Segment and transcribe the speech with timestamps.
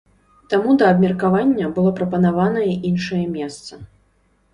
[0.51, 3.73] Таму да абмеркавання было прапанаванае іншае месца.